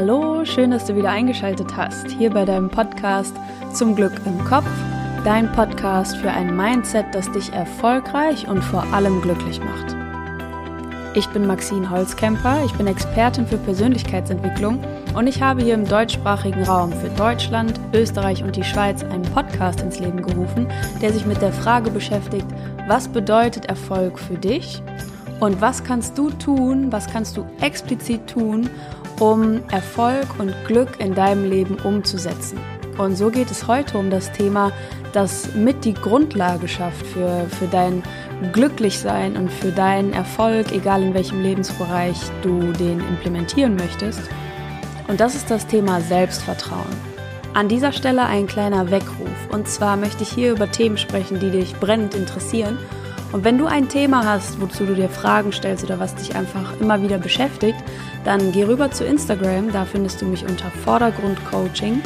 [0.00, 3.34] Hallo, schön, dass du wieder eingeschaltet hast, hier bei deinem Podcast
[3.74, 4.70] Zum Glück im Kopf,
[5.24, 9.96] dein Podcast für ein Mindset, das dich erfolgreich und vor allem glücklich macht.
[11.16, 14.78] Ich bin Maxine Holzkemper, ich bin Expertin für Persönlichkeitsentwicklung
[15.16, 19.80] und ich habe hier im deutschsprachigen Raum für Deutschland, Österreich und die Schweiz einen Podcast
[19.80, 20.68] ins Leben gerufen,
[21.02, 22.46] der sich mit der Frage beschäftigt,
[22.86, 24.80] was bedeutet Erfolg für dich
[25.40, 28.70] und was kannst du tun, was kannst du explizit tun,
[29.18, 32.58] um Erfolg und Glück in deinem Leben umzusetzen.
[32.98, 34.72] Und so geht es heute um das Thema,
[35.12, 38.02] das mit die Grundlage schafft für, für dein
[38.52, 44.20] Glücklichsein und für deinen Erfolg, egal in welchem Lebensbereich du den implementieren möchtest.
[45.06, 47.08] Und das ist das Thema Selbstvertrauen.
[47.54, 49.48] An dieser Stelle ein kleiner Weckruf.
[49.50, 52.78] Und zwar möchte ich hier über Themen sprechen, die dich brennend interessieren
[53.32, 56.80] und wenn du ein Thema hast, wozu du dir Fragen stellst oder was dich einfach
[56.80, 57.78] immer wieder beschäftigt,
[58.24, 62.00] dann geh rüber zu Instagram, da findest du mich unter Vordergrund Coaching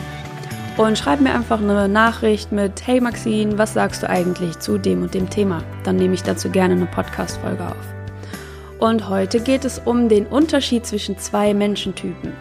[0.77, 5.03] und schreib mir einfach eine Nachricht mit Hey Maxine, was sagst du eigentlich zu dem
[5.03, 5.63] und dem Thema?
[5.85, 7.95] Dann nehme ich dazu gerne eine Podcast Folge auf.
[8.79, 12.33] Und heute geht es um den Unterschied zwischen zwei Menschentypen.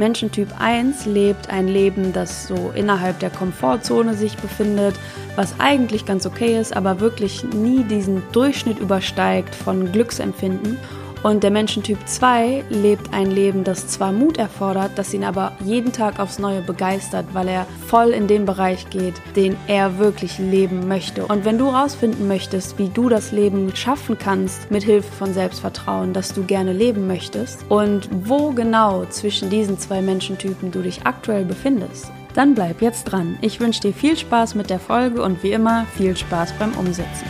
[0.00, 4.94] Menschentyp 1 lebt ein Leben, das so innerhalb der Komfortzone sich befindet,
[5.36, 10.78] was eigentlich ganz okay ist, aber wirklich nie diesen Durchschnitt übersteigt von Glücksempfinden.
[11.22, 15.92] Und der Menschentyp 2 lebt ein Leben, das zwar Mut erfordert, das ihn aber jeden
[15.92, 20.88] Tag aufs Neue begeistert, weil er voll in den Bereich geht, den er wirklich leben
[20.88, 21.26] möchte.
[21.26, 26.14] Und wenn du herausfinden möchtest, wie du das Leben schaffen kannst, mit Hilfe von Selbstvertrauen,
[26.14, 31.44] das du gerne leben möchtest und wo genau zwischen diesen zwei Menschentypen du dich aktuell
[31.44, 33.38] befindest, dann bleib jetzt dran.
[33.42, 37.26] Ich wünsche dir viel Spaß mit der Folge und wie immer viel Spaß beim Umsetzen.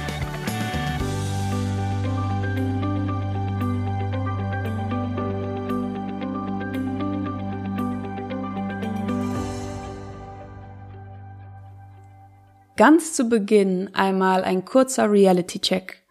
[12.81, 16.03] Ganz zu Beginn einmal ein kurzer Reality-Check.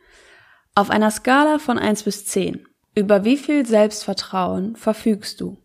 [0.75, 2.63] Auf einer Skala von 1 bis 10.
[2.93, 5.57] Über wie viel Selbstvertrauen verfügst du?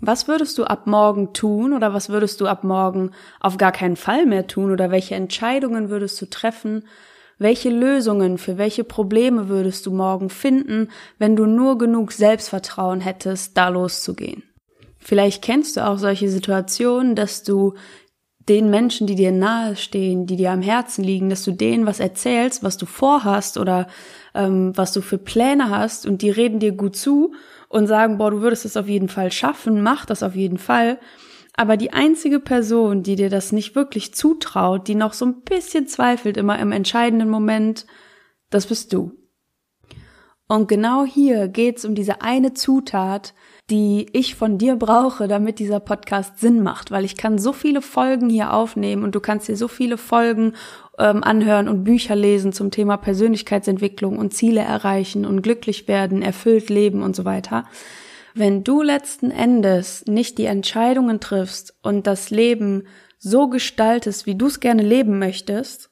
[0.00, 3.10] Was würdest du ab morgen tun oder was würdest du ab morgen
[3.40, 6.88] auf gar keinen Fall mehr tun oder welche Entscheidungen würdest du treffen?
[7.36, 10.88] Welche Lösungen für welche Probleme würdest du morgen finden,
[11.18, 14.44] wenn du nur genug Selbstvertrauen hättest, da loszugehen?
[14.98, 17.74] Vielleicht kennst du auch solche Situationen, dass du
[18.48, 22.62] den Menschen, die dir nahestehen, die dir am Herzen liegen, dass du denen was erzählst,
[22.62, 23.88] was du vorhast oder
[24.34, 27.34] ähm, was du für Pläne hast und die reden dir gut zu
[27.68, 30.98] und sagen, boah, du würdest es auf jeden Fall schaffen, mach das auf jeden Fall.
[31.56, 35.88] Aber die einzige Person, die dir das nicht wirklich zutraut, die noch so ein bisschen
[35.88, 37.86] zweifelt immer im entscheidenden Moment,
[38.50, 39.12] das bist du.
[40.48, 43.34] Und genau hier geht's um diese eine Zutat,
[43.68, 47.82] die ich von dir brauche, damit dieser Podcast Sinn macht, weil ich kann so viele
[47.82, 50.54] Folgen hier aufnehmen und du kannst dir so viele Folgen
[50.98, 56.70] ähm, anhören und Bücher lesen zum Thema Persönlichkeitsentwicklung und Ziele erreichen und glücklich werden, erfüllt
[56.70, 57.64] leben und so weiter.
[58.34, 62.84] Wenn du letzten Endes nicht die Entscheidungen triffst und das Leben
[63.18, 65.90] so gestaltest, wie du es gerne leben möchtest,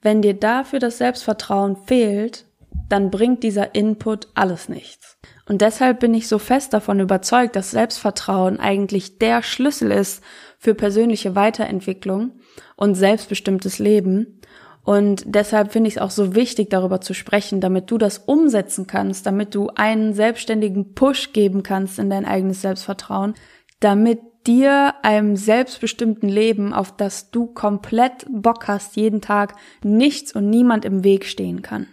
[0.00, 2.46] wenn dir dafür das Selbstvertrauen fehlt,
[2.88, 5.18] dann bringt dieser Input alles nichts.
[5.48, 10.22] Und deshalb bin ich so fest davon überzeugt, dass Selbstvertrauen eigentlich der Schlüssel ist
[10.58, 12.32] für persönliche Weiterentwicklung
[12.76, 14.40] und selbstbestimmtes Leben.
[14.84, 18.86] Und deshalb finde ich es auch so wichtig, darüber zu sprechen, damit du das umsetzen
[18.86, 23.34] kannst, damit du einen selbstständigen Push geben kannst in dein eigenes Selbstvertrauen,
[23.80, 29.54] damit dir einem selbstbestimmten Leben, auf das du komplett Bock hast, jeden Tag
[29.84, 31.86] nichts und niemand im Weg stehen kann.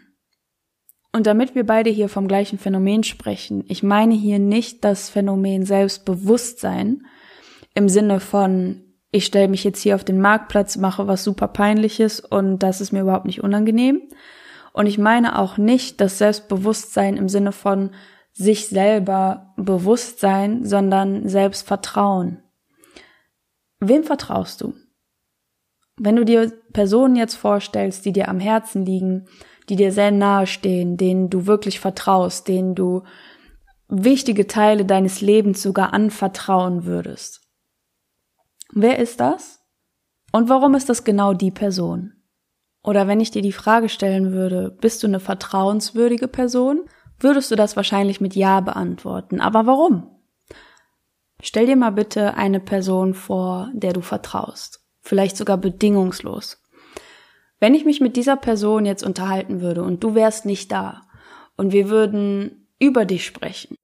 [1.12, 5.66] Und damit wir beide hier vom gleichen Phänomen sprechen, ich meine hier nicht das Phänomen
[5.66, 7.06] Selbstbewusstsein
[7.74, 12.20] im Sinne von, ich stelle mich jetzt hier auf den Marktplatz, mache was super peinliches
[12.20, 14.04] und das ist mir überhaupt nicht unangenehm.
[14.72, 17.92] Und ich meine auch nicht das Selbstbewusstsein im Sinne von
[18.32, 22.44] sich selber Bewusstsein, sondern Selbstvertrauen.
[23.80, 24.74] Wem vertraust du?
[25.98, 29.28] Wenn du dir Personen jetzt vorstellst, die dir am Herzen liegen,
[29.70, 33.04] die dir sehr nahe stehen, denen du wirklich vertraust, denen du
[33.88, 37.42] wichtige Teile deines Lebens sogar anvertrauen würdest.
[38.72, 39.60] Wer ist das?
[40.32, 42.14] Und warum ist das genau die Person?
[42.84, 46.82] Oder wenn ich dir die Frage stellen würde, bist du eine vertrauenswürdige Person,
[47.20, 49.42] würdest du das wahrscheinlich mit Ja beantworten.
[49.42, 50.08] Aber warum?
[51.42, 54.86] Stell dir mal bitte eine Person vor, der du vertraust.
[55.02, 56.62] Vielleicht sogar bedingungslos.
[57.60, 61.02] Wenn ich mich mit dieser Person jetzt unterhalten würde und du wärst nicht da
[61.58, 63.76] und wir würden über dich sprechen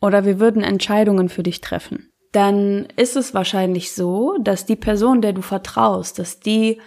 [0.00, 5.20] oder wir würden Entscheidungen für dich treffen, dann ist es wahrscheinlich so, dass die Person,
[5.20, 6.80] der du vertraust, dass die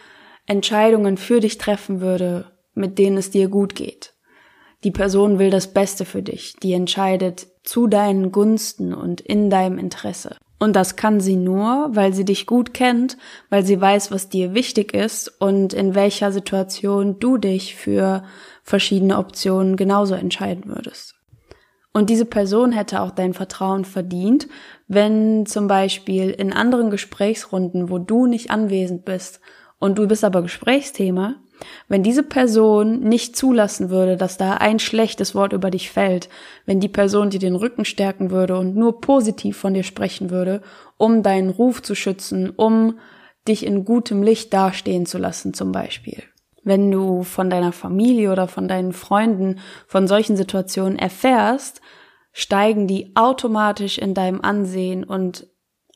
[0.45, 4.13] Entscheidungen für dich treffen würde, mit denen es dir gut geht.
[4.84, 9.78] Die Person will das Beste für dich, die entscheidet zu deinen Gunsten und in deinem
[9.78, 10.36] Interesse.
[10.63, 13.18] Und das kann sie nur, weil sie dich gut kennt,
[13.50, 18.24] weil sie weiß, was dir wichtig ist und in welcher Situation du dich für
[18.63, 21.15] verschiedene Optionen genauso entscheiden würdest.
[21.92, 24.48] Und diese Person hätte auch dein Vertrauen verdient,
[24.88, 29.42] wenn zum Beispiel in anderen Gesprächsrunden, wo du nicht anwesend bist
[29.83, 31.35] und du bist aber Gesprächsthema,
[31.89, 36.30] wenn diese Person nicht zulassen würde, dass da ein schlechtes Wort über dich fällt,
[36.65, 40.62] wenn die Person dir den Rücken stärken würde und nur positiv von dir sprechen würde,
[40.97, 42.97] um deinen Ruf zu schützen, um
[43.45, 46.24] dich in gutem Licht dastehen zu lassen zum Beispiel.
[46.63, 51.81] Wenn du von deiner Familie oder von deinen Freunden von solchen Situationen erfährst,
[52.31, 55.45] steigen die automatisch in deinem Ansehen und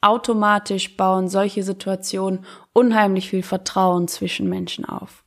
[0.01, 2.45] automatisch bauen solche Situationen
[2.77, 5.23] unheimlich viel Vertrauen zwischen Menschen auf.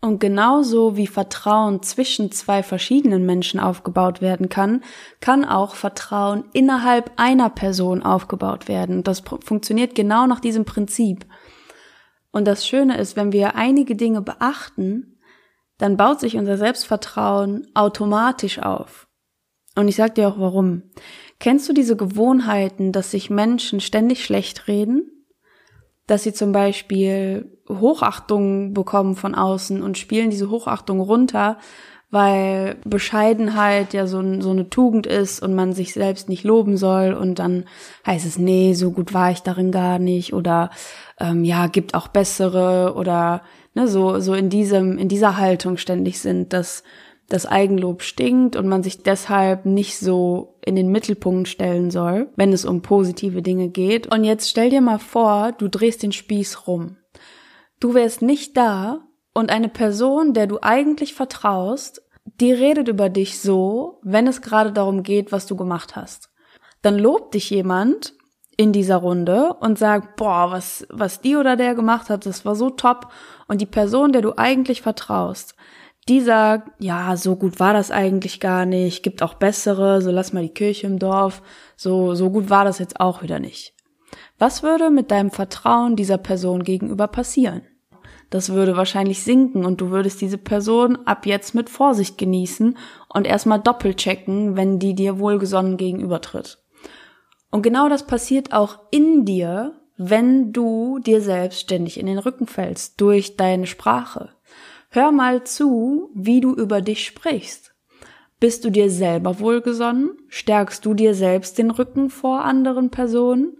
[0.00, 4.82] Und genauso wie Vertrauen zwischen zwei verschiedenen Menschen aufgebaut werden kann,
[5.20, 9.04] kann auch Vertrauen innerhalb einer Person aufgebaut werden.
[9.04, 11.26] Das funktioniert genau nach diesem Prinzip.
[12.32, 15.18] Und das Schöne ist, wenn wir einige Dinge beachten,
[15.78, 19.08] dann baut sich unser Selbstvertrauen automatisch auf.
[19.76, 20.82] Und ich sag dir auch warum.
[21.38, 25.17] Kennst du diese Gewohnheiten, dass sich Menschen ständig schlecht reden?
[26.08, 31.58] Dass sie zum Beispiel Hochachtung bekommen von außen und spielen diese Hochachtung runter,
[32.10, 37.12] weil Bescheidenheit ja so, so eine Tugend ist und man sich selbst nicht loben soll
[37.12, 37.66] und dann
[38.06, 40.70] heißt es, nee, so gut war ich darin gar nicht oder
[41.20, 43.42] ähm, ja, gibt auch bessere oder
[43.74, 46.82] ne, so, so in diesem, in dieser Haltung ständig sind, dass
[47.28, 52.52] das Eigenlob stinkt und man sich deshalb nicht so in den Mittelpunkt stellen soll, wenn
[52.52, 54.12] es um positive Dinge geht.
[54.12, 56.96] Und jetzt stell dir mal vor, du drehst den Spieß rum.
[57.80, 59.00] Du wärst nicht da
[59.34, 62.02] und eine Person, der du eigentlich vertraust,
[62.40, 66.30] die redet über dich so, wenn es gerade darum geht, was du gemacht hast.
[66.82, 68.14] Dann lobt dich jemand
[68.56, 72.56] in dieser Runde und sagt, boah, was, was die oder der gemacht hat, das war
[72.56, 73.12] so top.
[73.46, 75.54] Und die Person, der du eigentlich vertraust,
[76.08, 80.32] die sagt, ja, so gut war das eigentlich gar nicht, gibt auch bessere, so lass
[80.32, 81.42] mal die Kirche im Dorf,
[81.76, 83.74] so, so gut war das jetzt auch wieder nicht.
[84.38, 87.62] Was würde mit deinem Vertrauen dieser Person gegenüber passieren?
[88.30, 92.76] Das würde wahrscheinlich sinken und du würdest diese Person ab jetzt mit Vorsicht genießen
[93.08, 96.58] und erstmal doppelt checken, wenn die dir wohlgesonnen gegenübertritt.
[97.50, 102.46] Und genau das passiert auch in dir, wenn du dir selbst ständig in den Rücken
[102.46, 104.30] fällst durch deine Sprache.
[104.90, 107.74] Hör mal zu, wie du über dich sprichst.
[108.40, 110.16] Bist du dir selber wohlgesonnen?
[110.28, 113.56] Stärkst du dir selbst den Rücken vor anderen Personen?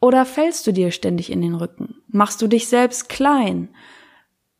[0.00, 1.96] Oder fällst du dir ständig in den Rücken?
[2.06, 3.68] Machst du dich selbst klein?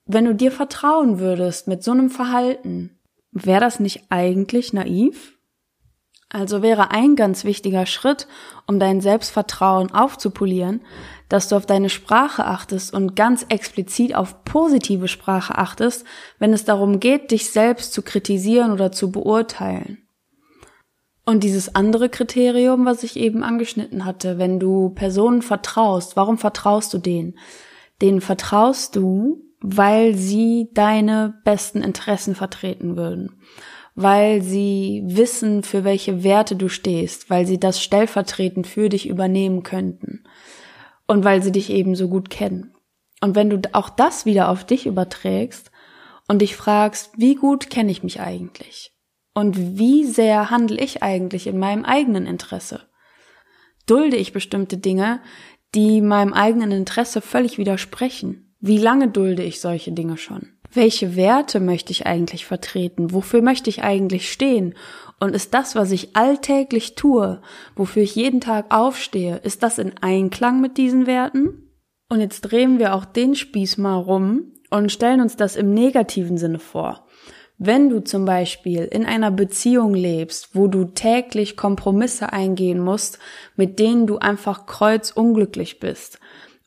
[0.04, 2.98] Wenn du dir vertrauen würdest mit so einem Verhalten,
[3.30, 5.38] wäre das nicht eigentlich naiv?
[6.30, 8.26] Also wäre ein ganz wichtiger Schritt,
[8.66, 10.82] um dein Selbstvertrauen aufzupolieren,
[11.28, 16.04] dass du auf deine Sprache achtest und ganz explizit auf positive Sprache achtest,
[16.38, 19.98] wenn es darum geht, dich selbst zu kritisieren oder zu beurteilen.
[21.24, 26.94] Und dieses andere Kriterium, was ich eben angeschnitten hatte, wenn du Personen vertraust, warum vertraust
[26.94, 27.38] du denen?
[28.00, 33.42] Denen vertraust du, weil sie deine besten Interessen vertreten würden
[34.00, 39.64] weil sie wissen, für welche Werte du stehst, weil sie das stellvertretend für dich übernehmen
[39.64, 40.22] könnten
[41.08, 42.74] und weil sie dich eben so gut kennen.
[43.20, 45.72] Und wenn du auch das wieder auf dich überträgst
[46.28, 48.92] und dich fragst, wie gut kenne ich mich eigentlich?
[49.34, 52.88] Und wie sehr handle ich eigentlich in meinem eigenen Interesse?
[53.86, 55.20] Dulde ich bestimmte Dinge,
[55.74, 58.54] die meinem eigenen Interesse völlig widersprechen?
[58.60, 60.58] Wie lange dulde ich solche Dinge schon?
[60.72, 63.12] Welche Werte möchte ich eigentlich vertreten?
[63.12, 64.74] Wofür möchte ich eigentlich stehen?
[65.20, 67.40] Und ist das, was ich alltäglich tue,
[67.74, 71.70] wofür ich jeden Tag aufstehe, ist das in Einklang mit diesen Werten?
[72.08, 76.38] Und jetzt drehen wir auch den Spieß mal rum und stellen uns das im negativen
[76.38, 77.06] Sinne vor.
[77.58, 83.18] Wenn du zum Beispiel in einer Beziehung lebst, wo du täglich Kompromisse eingehen musst,
[83.56, 86.20] mit denen du einfach kreuzunglücklich bist,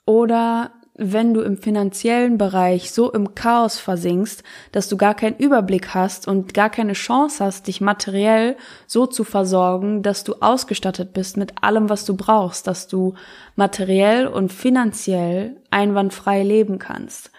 [0.06, 5.96] oder wenn du im finanziellen Bereich so im Chaos versinkst, dass du gar keinen Überblick
[5.96, 8.56] hast und gar keine Chance hast, dich materiell
[8.86, 13.16] so zu versorgen, dass du ausgestattet bist mit allem, was du brauchst, dass du
[13.56, 17.32] materiell und finanziell einwandfrei leben kannst.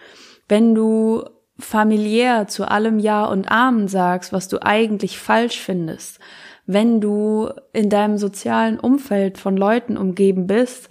[0.48, 1.24] Wenn du
[1.56, 6.18] familiär zu allem Ja und Amen sagst, was du eigentlich falsch findest,
[6.66, 10.88] wenn du in deinem sozialen Umfeld von Leuten umgeben bist,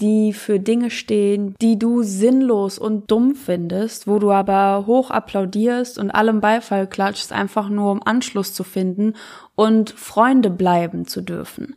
[0.00, 5.98] die für Dinge stehen, die du sinnlos und dumm findest, wo du aber hoch applaudierst
[5.98, 9.14] und allem Beifall klatschst, einfach nur um Anschluss zu finden
[9.54, 11.76] und Freunde bleiben zu dürfen.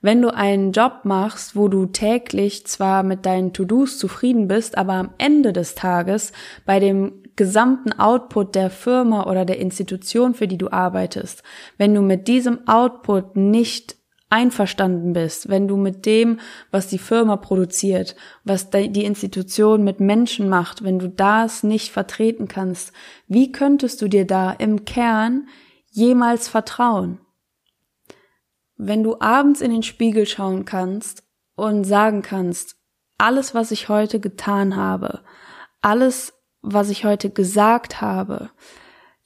[0.00, 4.92] Wenn du einen Job machst, wo du täglich zwar mit deinen To-Dos zufrieden bist, aber
[4.92, 6.32] am Ende des Tages
[6.64, 11.42] bei dem gesamten Output der Firma oder der Institution, für die du arbeitest,
[11.76, 13.96] wenn du mit diesem Output nicht
[14.28, 16.40] einverstanden bist, wenn du mit dem,
[16.70, 22.48] was die Firma produziert, was die Institution mit Menschen macht, wenn du das nicht vertreten
[22.48, 22.92] kannst,
[23.28, 25.48] wie könntest du dir da im Kern
[25.90, 27.20] jemals vertrauen?
[28.76, 31.22] Wenn du abends in den Spiegel schauen kannst
[31.54, 32.76] und sagen kannst,
[33.18, 35.20] alles, was ich heute getan habe,
[35.80, 38.50] alles, was ich heute gesagt habe,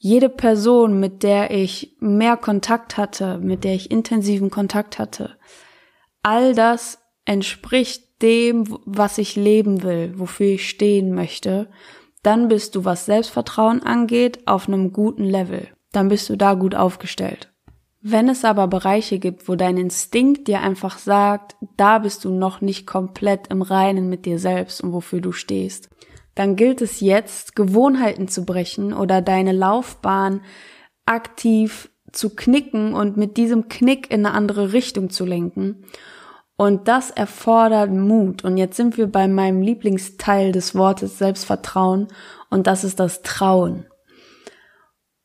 [0.03, 5.37] jede Person, mit der ich mehr Kontakt hatte, mit der ich intensiven Kontakt hatte,
[6.23, 11.69] all das entspricht dem, was ich leben will, wofür ich stehen möchte,
[12.23, 15.67] dann bist du, was Selbstvertrauen angeht, auf einem guten Level.
[15.91, 17.53] Dann bist du da gut aufgestellt.
[18.01, 22.59] Wenn es aber Bereiche gibt, wo dein Instinkt dir einfach sagt, da bist du noch
[22.59, 25.91] nicht komplett im Reinen mit dir selbst und wofür du stehst,
[26.35, 30.41] dann gilt es jetzt, Gewohnheiten zu brechen oder deine Laufbahn
[31.05, 35.85] aktiv zu knicken und mit diesem Knick in eine andere Richtung zu lenken.
[36.57, 38.43] Und das erfordert Mut.
[38.43, 42.07] Und jetzt sind wir bei meinem Lieblingsteil des Wortes Selbstvertrauen
[42.49, 43.85] und das ist das Trauen.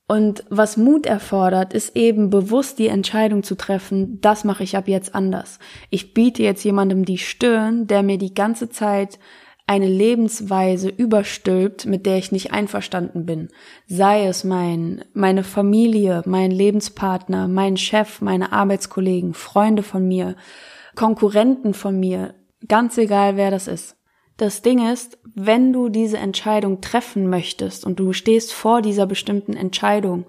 [0.09, 4.87] Und was Mut erfordert, ist eben bewusst die Entscheidung zu treffen, das mache ich ab
[4.87, 5.59] jetzt anders.
[5.91, 9.19] Ich biete jetzt jemandem die Stirn, der mir die ganze Zeit
[9.67, 13.49] eine Lebensweise überstülpt, mit der ich nicht einverstanden bin.
[13.87, 20.37] Sei es mein, meine Familie, mein Lebenspartner, mein Chef, meine Arbeitskollegen, Freunde von mir,
[20.95, 22.35] Konkurrenten von mir,
[22.69, 23.97] ganz egal wer das ist.
[24.37, 29.55] Das Ding ist, wenn du diese Entscheidung treffen möchtest und du stehst vor dieser bestimmten
[29.55, 30.27] Entscheidung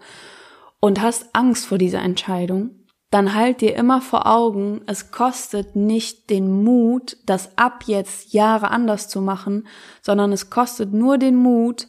[0.80, 2.72] und hast Angst vor dieser Entscheidung,
[3.10, 8.70] dann halt dir immer vor Augen, es kostet nicht den Mut, das ab jetzt Jahre
[8.70, 9.68] anders zu machen,
[10.02, 11.88] sondern es kostet nur den Mut,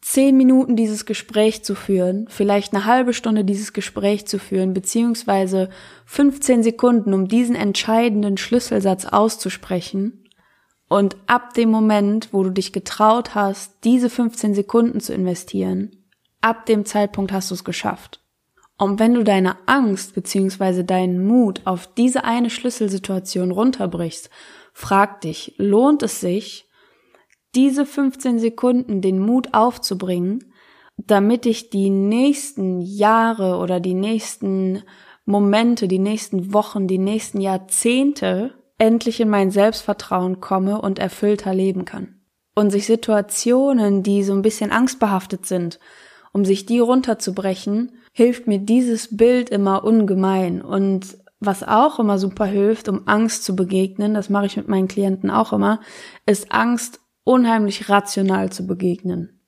[0.00, 5.68] zehn Minuten dieses Gespräch zu führen, vielleicht eine halbe Stunde dieses Gespräch zu führen, beziehungsweise
[6.06, 10.24] 15 Sekunden, um diesen entscheidenden Schlüsselsatz auszusprechen.
[10.88, 15.90] Und ab dem Moment, wo du dich getraut hast, diese 15 Sekunden zu investieren,
[16.40, 18.22] ab dem Zeitpunkt hast du es geschafft.
[18.78, 24.30] Und wenn du deine Angst beziehungsweise deinen Mut auf diese eine Schlüsselsituation runterbrichst,
[24.72, 26.68] frag dich, lohnt es sich,
[27.56, 30.52] diese 15 Sekunden den Mut aufzubringen,
[30.96, 34.84] damit ich die nächsten Jahre oder die nächsten
[35.24, 41.84] Momente, die nächsten Wochen, die nächsten Jahrzehnte endlich in mein Selbstvertrauen komme und erfüllter leben
[41.84, 42.20] kann.
[42.54, 45.78] Und sich Situationen, die so ein bisschen angstbehaftet sind,
[46.38, 50.62] um sich die runterzubrechen, hilft mir dieses Bild immer ungemein.
[50.62, 54.86] Und was auch immer super hilft, um Angst zu begegnen, das mache ich mit meinen
[54.86, 55.80] Klienten auch immer,
[56.26, 59.40] ist Angst unheimlich rational zu begegnen.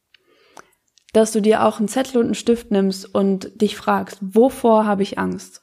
[1.13, 5.05] Dass du dir auch einen Zettel und einen Stift nimmst und dich fragst, wovor habe
[5.05, 5.63] ich Angst?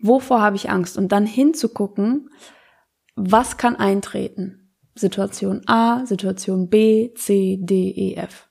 [0.00, 0.96] Wovor habe ich Angst?
[0.96, 2.30] Und dann hinzugucken,
[3.14, 4.74] was kann eintreten?
[4.94, 8.46] Situation A, Situation B, C, D, E, F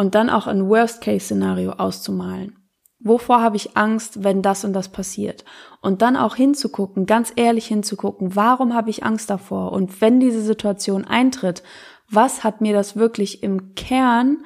[0.00, 2.56] und dann auch ein Worst-Case-Szenario auszumalen.
[3.00, 5.44] Wovor habe ich Angst, wenn das und das passiert?
[5.82, 9.72] Und dann auch hinzugucken, ganz ehrlich hinzugucken, warum habe ich Angst davor?
[9.72, 11.62] Und wenn diese Situation eintritt,
[12.08, 14.38] was hat mir das wirklich im Kern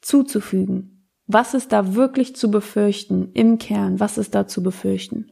[0.00, 1.08] zuzufügen?
[1.28, 4.00] Was ist da wirklich zu befürchten im Kern?
[4.00, 5.30] Was ist da zu befürchten?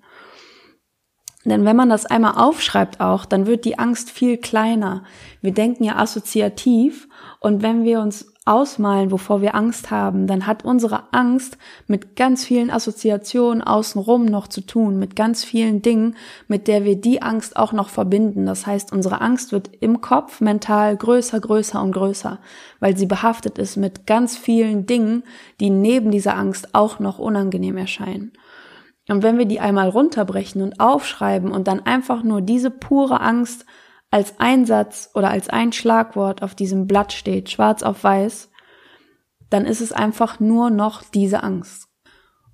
[1.44, 5.02] Denn wenn man das einmal aufschreibt auch, dann wird die Angst viel kleiner.
[5.40, 7.08] Wir denken ja assoziativ
[7.40, 12.44] und wenn wir uns ausmalen, wovor wir Angst haben, dann hat unsere Angst mit ganz
[12.44, 16.14] vielen Assoziationen außenrum noch zu tun, mit ganz vielen Dingen,
[16.46, 18.44] mit der wir die Angst auch noch verbinden.
[18.44, 22.38] Das heißt, unsere Angst wird im Kopf mental größer, größer und größer,
[22.80, 25.24] weil sie behaftet ist mit ganz vielen Dingen,
[25.60, 28.32] die neben dieser Angst auch noch unangenehm erscheinen.
[29.08, 33.64] Und wenn wir die einmal runterbrechen und aufschreiben und dann einfach nur diese pure Angst
[34.14, 38.48] als Einsatz oder als ein Schlagwort auf diesem Blatt steht, schwarz auf weiß,
[39.50, 41.88] dann ist es einfach nur noch diese Angst.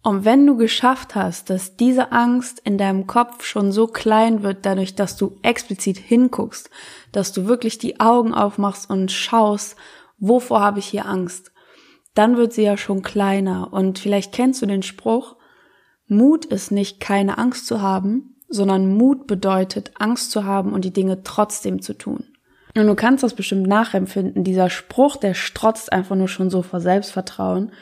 [0.03, 4.65] Und wenn du geschafft hast, dass diese Angst in deinem Kopf schon so klein wird,
[4.65, 6.71] dadurch, dass du explizit hinguckst,
[7.13, 9.77] dass du wirklich die Augen aufmachst und schaust,
[10.17, 11.53] wovor habe ich hier Angst,
[12.15, 13.71] dann wird sie ja schon kleiner.
[13.71, 15.37] Und vielleicht kennst du den Spruch,
[16.09, 20.93] Mut ist nicht keine Angst zu haben, sondern Mut bedeutet Angst zu haben und die
[20.93, 22.25] Dinge trotzdem zu tun.
[22.77, 24.45] Und du kannst das bestimmt nachempfinden.
[24.45, 27.73] Dieser Spruch, der strotzt einfach nur schon so vor Selbstvertrauen.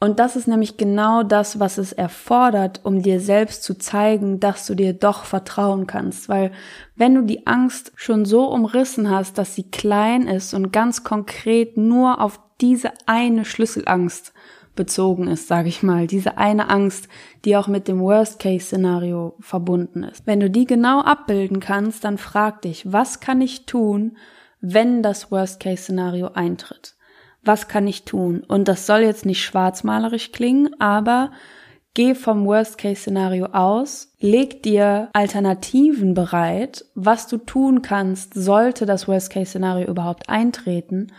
[0.00, 4.64] Und das ist nämlich genau das, was es erfordert, um dir selbst zu zeigen, dass
[4.66, 6.28] du dir doch vertrauen kannst.
[6.28, 6.52] Weil
[6.94, 11.76] wenn du die Angst schon so umrissen hast, dass sie klein ist und ganz konkret
[11.76, 14.32] nur auf diese eine Schlüsselangst
[14.78, 17.08] bezogen ist, sage ich mal, diese eine Angst,
[17.44, 20.26] die auch mit dem Worst-Case-Szenario verbunden ist.
[20.26, 24.16] Wenn du die genau abbilden kannst, dann frag dich, was kann ich tun,
[24.62, 26.94] wenn das Worst-Case-Szenario eintritt?
[27.42, 28.44] Was kann ich tun?
[28.46, 31.32] Und das soll jetzt nicht schwarzmalerisch klingen, aber
[31.94, 39.88] geh vom Worst-Case-Szenario aus, leg dir Alternativen bereit, was du tun kannst, sollte das Worst-Case-Szenario
[39.88, 41.12] überhaupt eintreten,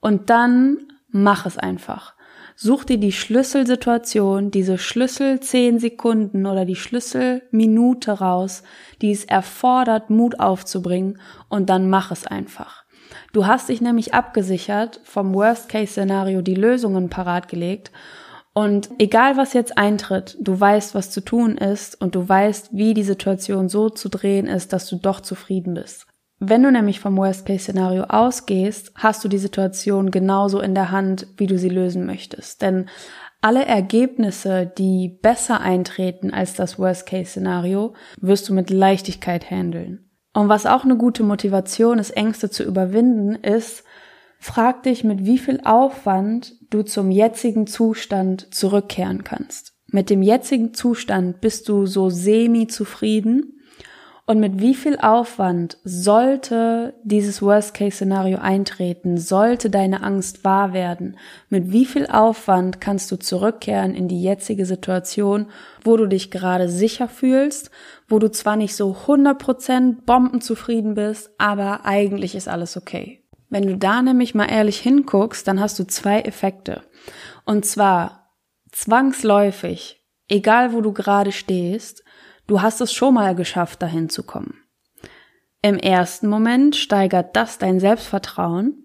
[0.00, 2.13] und dann mach es einfach.
[2.56, 8.62] Such dir die Schlüsselsituation, diese Schlüssel 10 Sekunden oder die Schlüsselminute raus,
[9.02, 11.18] die es erfordert, Mut aufzubringen
[11.48, 12.84] und dann mach es einfach.
[13.32, 17.90] Du hast dich nämlich abgesichert, vom Worst-Case-Szenario die Lösungen parat gelegt
[18.52, 22.94] und egal was jetzt eintritt, du weißt, was zu tun ist und du weißt, wie
[22.94, 26.06] die Situation so zu drehen ist, dass du doch zufrieden bist.
[26.40, 31.46] Wenn du nämlich vom Worst-Case-Szenario ausgehst, hast du die Situation genauso in der Hand, wie
[31.46, 32.60] du sie lösen möchtest.
[32.60, 32.86] Denn
[33.40, 40.10] alle Ergebnisse, die besser eintreten als das Worst-Case-Szenario, wirst du mit Leichtigkeit handeln.
[40.32, 43.84] Und was auch eine gute Motivation ist, Ängste zu überwinden, ist,
[44.38, 49.74] frag dich, mit wie viel Aufwand du zum jetzigen Zustand zurückkehren kannst.
[49.86, 53.53] Mit dem jetzigen Zustand bist du so semi-zufrieden
[54.26, 59.18] und mit wie viel Aufwand sollte dieses Worst-Case-Szenario eintreten?
[59.18, 61.18] Sollte deine Angst wahr werden?
[61.50, 65.48] Mit wie viel Aufwand kannst du zurückkehren in die jetzige Situation,
[65.82, 67.70] wo du dich gerade sicher fühlst,
[68.08, 73.24] wo du zwar nicht so 100% bombenzufrieden bist, aber eigentlich ist alles okay.
[73.50, 76.82] Wenn du da nämlich mal ehrlich hinguckst, dann hast du zwei Effekte.
[77.44, 78.30] Und zwar
[78.72, 82.03] zwangsläufig, egal wo du gerade stehst,
[82.46, 84.62] Du hast es schon mal geschafft, dahin zu kommen.
[85.62, 88.83] Im ersten Moment steigert das dein Selbstvertrauen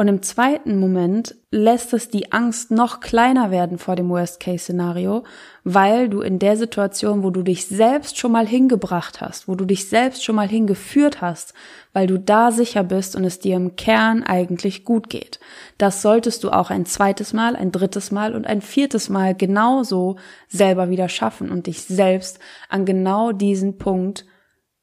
[0.00, 5.24] und im zweiten Moment lässt es die Angst noch kleiner werden vor dem Worst-Case-Szenario,
[5.62, 9.66] weil du in der Situation, wo du dich selbst schon mal hingebracht hast, wo du
[9.66, 11.52] dich selbst schon mal hingeführt hast,
[11.92, 15.38] weil du da sicher bist und es dir im Kern eigentlich gut geht.
[15.76, 20.16] Das solltest du auch ein zweites Mal, ein drittes Mal und ein viertes Mal genauso
[20.48, 22.38] selber wieder schaffen und dich selbst
[22.70, 24.24] an genau diesen Punkt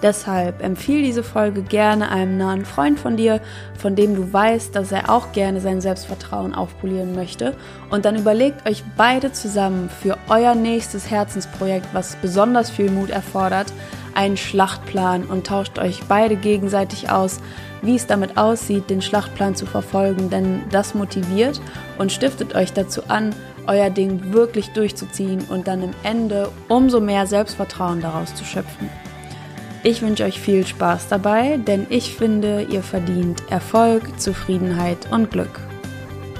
[0.01, 3.41] Deshalb empfiehl diese Folge gerne einem nahen Freund von dir,
[3.77, 7.55] von dem du weißt, dass er auch gerne sein Selbstvertrauen aufpolieren möchte.
[7.89, 13.73] Und dann überlegt euch beide zusammen für euer nächstes Herzensprojekt, was besonders viel Mut erfordert,
[14.15, 17.39] einen Schlachtplan und tauscht euch beide gegenseitig aus,
[17.81, 21.61] wie es damit aussieht, den Schlachtplan zu verfolgen, denn das motiviert
[21.97, 23.35] und stiftet euch dazu an,
[23.67, 28.89] euer Ding wirklich durchzuziehen und dann im Ende umso mehr Selbstvertrauen daraus zu schöpfen.
[29.81, 35.61] Ich wünsche euch viel Spaß dabei, denn ich finde, ihr verdient Erfolg, Zufriedenheit und Glück.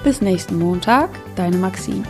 [0.04, 2.04] Bis nächsten Montag, deine Maxine.